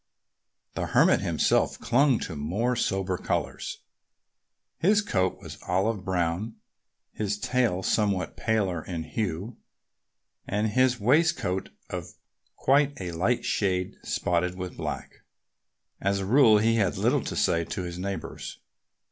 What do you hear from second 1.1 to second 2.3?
himself clung